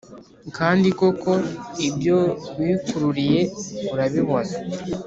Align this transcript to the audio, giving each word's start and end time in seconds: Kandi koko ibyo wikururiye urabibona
Kandi 0.57 0.87
koko 0.99 1.31
ibyo 1.87 2.17
wikururiye 2.57 3.39
urabibona 3.93 4.53